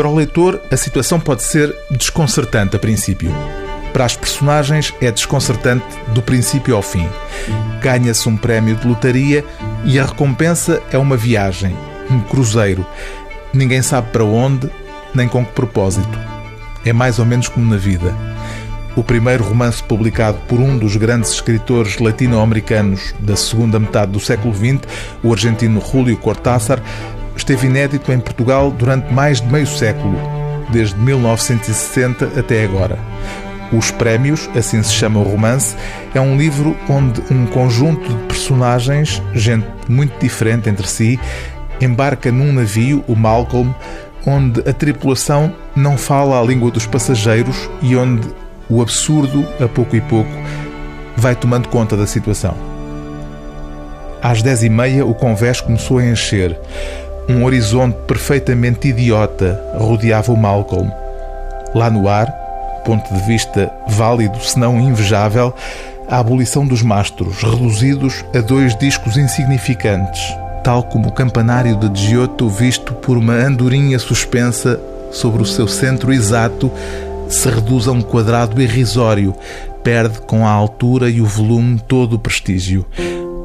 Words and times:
Para 0.00 0.08
o 0.08 0.14
leitor, 0.14 0.62
a 0.70 0.78
situação 0.78 1.20
pode 1.20 1.42
ser 1.42 1.76
desconcertante 1.90 2.74
a 2.74 2.78
princípio. 2.78 3.30
Para 3.92 4.06
as 4.06 4.16
personagens, 4.16 4.94
é 4.98 5.10
desconcertante 5.10 5.84
do 6.14 6.22
princípio 6.22 6.74
ao 6.74 6.80
fim. 6.80 7.06
Ganha-se 7.82 8.26
um 8.26 8.34
prémio 8.34 8.76
de 8.76 8.88
lotaria 8.88 9.44
e 9.84 9.98
a 9.98 10.06
recompensa 10.06 10.82
é 10.90 10.96
uma 10.96 11.18
viagem, 11.18 11.76
um 12.10 12.18
cruzeiro. 12.22 12.86
Ninguém 13.52 13.82
sabe 13.82 14.08
para 14.10 14.24
onde, 14.24 14.70
nem 15.14 15.28
com 15.28 15.44
que 15.44 15.52
propósito. 15.52 16.18
É 16.82 16.94
mais 16.94 17.18
ou 17.18 17.26
menos 17.26 17.48
como 17.48 17.70
na 17.70 17.76
vida. 17.76 18.14
O 18.96 19.04
primeiro 19.04 19.44
romance 19.44 19.82
publicado 19.82 20.38
por 20.48 20.60
um 20.60 20.78
dos 20.78 20.96
grandes 20.96 21.30
escritores 21.30 21.98
latino-americanos 21.98 23.14
da 23.18 23.36
segunda 23.36 23.78
metade 23.78 24.12
do 24.12 24.18
século 24.18 24.54
XX, 24.54 24.80
o 25.22 25.30
argentino 25.30 25.78
Julio 25.78 26.16
Cortázar, 26.16 26.82
esteve 27.40 27.66
inédito 27.66 28.12
em 28.12 28.20
Portugal 28.20 28.70
durante 28.70 29.12
mais 29.12 29.40
de 29.40 29.46
meio 29.50 29.66
século, 29.66 30.14
desde 30.70 30.96
1960 30.98 32.38
até 32.38 32.64
agora. 32.64 32.98
Os 33.72 33.90
Prémios, 33.90 34.48
assim 34.54 34.82
se 34.82 34.92
chama 34.92 35.20
o 35.20 35.22
romance, 35.22 35.74
é 36.14 36.20
um 36.20 36.36
livro 36.36 36.76
onde 36.88 37.22
um 37.30 37.46
conjunto 37.46 38.08
de 38.08 38.24
personagens, 38.24 39.22
gente 39.32 39.66
muito 39.88 40.18
diferente 40.20 40.68
entre 40.68 40.86
si, 40.86 41.18
embarca 41.80 42.30
num 42.30 42.52
navio, 42.52 43.02
o 43.08 43.14
Malcolm, 43.16 43.74
onde 44.26 44.60
a 44.68 44.72
tripulação 44.72 45.54
não 45.74 45.96
fala 45.96 46.38
a 46.38 46.44
língua 46.44 46.70
dos 46.70 46.86
passageiros 46.86 47.70
e 47.80 47.96
onde 47.96 48.28
o 48.68 48.82
absurdo, 48.82 49.46
a 49.62 49.68
pouco 49.68 49.96
e 49.96 50.00
pouco, 50.00 50.30
vai 51.16 51.34
tomando 51.34 51.68
conta 51.68 51.96
da 51.96 52.06
situação. 52.06 52.54
Às 54.22 54.42
dez 54.42 54.62
e 54.62 54.68
meia, 54.68 55.06
o 55.06 55.14
convés 55.14 55.60
começou 55.60 55.98
a 55.98 56.04
encher. 56.04 56.58
Um 57.30 57.44
horizonte 57.44 57.96
perfeitamente 58.08 58.88
idiota 58.88 59.56
rodeava 59.74 60.32
o 60.32 60.36
Malcolm. 60.36 60.90
Lá 61.72 61.88
no 61.88 62.08
ar, 62.08 62.26
ponto 62.84 63.08
de 63.14 63.20
vista 63.22 63.72
válido, 63.86 64.36
se 64.40 64.58
não 64.58 64.80
invejável, 64.80 65.54
a 66.08 66.18
abolição 66.18 66.66
dos 66.66 66.82
mastros, 66.82 67.40
reduzidos 67.40 68.24
a 68.34 68.40
dois 68.40 68.76
discos 68.76 69.16
insignificantes, 69.16 70.20
tal 70.64 70.82
como 70.82 71.06
o 71.06 71.12
campanário 71.12 71.76
de 71.76 72.08
Giotto 72.08 72.48
visto 72.48 72.94
por 72.94 73.16
uma 73.16 73.34
andorinha 73.34 74.00
suspensa 74.00 74.80
sobre 75.12 75.40
o 75.40 75.46
seu 75.46 75.68
centro 75.68 76.12
exato, 76.12 76.68
se 77.28 77.48
reduz 77.48 77.86
a 77.86 77.92
um 77.92 78.02
quadrado 78.02 78.60
irrisório, 78.60 79.36
perde 79.84 80.20
com 80.22 80.44
a 80.44 80.50
altura 80.50 81.08
e 81.08 81.20
o 81.20 81.26
volume 81.26 81.78
todo 81.78 82.14
o 82.14 82.18
prestígio. 82.18 82.84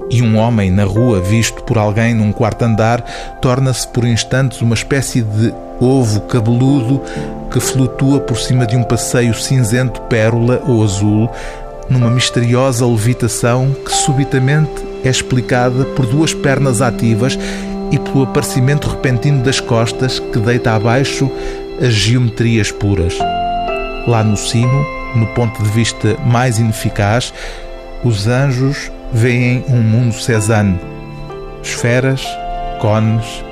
E 0.10 0.22
um 0.22 0.38
homem 0.38 0.70
na 0.70 0.84
rua, 0.84 1.20
visto 1.20 1.64
por 1.64 1.78
alguém 1.78 2.14
num 2.14 2.32
quarto 2.32 2.64
andar, 2.64 3.02
torna-se 3.42 3.88
por 3.88 4.06
instantes 4.06 4.62
uma 4.62 4.76
espécie 4.76 5.22
de 5.22 5.54
ovo 5.80 6.22
cabeludo 6.22 7.02
que 7.52 7.60
flutua 7.60 8.20
por 8.20 8.38
cima 8.38 8.66
de 8.66 8.76
um 8.76 8.84
passeio 8.84 9.34
cinzento 9.34 10.02
pérola 10.02 10.62
ou 10.68 10.84
azul, 10.84 11.30
numa 11.90 12.10
misteriosa 12.10 12.86
levitação 12.86 13.76
que 13.86 13.92
subitamente 13.92 14.72
é 15.04 15.10
explicada 15.10 15.86
por 15.86 16.06
duas 16.06 16.34
pernas 16.34 16.82
ativas 16.82 17.38
e 17.92 18.00
pelo 18.00 18.24
aparecimento 18.24 18.90
repentino 18.90 19.44
das 19.44 19.60
costas 19.60 20.20
que 20.20 20.40
deita 20.40 20.72
abaixo 20.74 21.30
as 21.82 21.94
geometrias 21.94 22.72
puras. 22.72 23.18
Lá 24.08 24.24
no 24.24 24.38
cimo, 24.38 24.86
no 25.16 25.28
ponto 25.28 25.62
de 25.62 25.70
vista 25.70 26.16
mais 26.26 26.60
ineficaz, 26.60 27.34
os 28.04 28.28
anjos 28.28 28.92
veem 29.12 29.64
um 29.68 29.82
mundo 29.82 30.14
Cézanne, 30.14 30.80
esferas, 31.64 32.26
cones, 32.80 33.44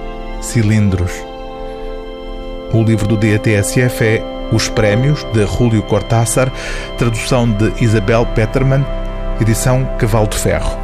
cilindros. 0.41 1.11
O 2.73 2.83
livro 2.83 3.07
do 3.07 3.17
dia 3.17 3.39
TSF 3.39 4.03
é 4.03 4.23
Os 4.51 4.67
Prémios, 4.67 5.23
de 5.33 5.45
Julio 5.45 5.83
Cortázar, 5.83 6.51
tradução 6.97 7.49
de 7.51 7.71
Isabel 7.83 8.25
Peterman, 8.35 8.85
edição 9.39 9.85
Cavalo 9.97 10.27
de 10.27 10.37
Ferro. 10.37 10.82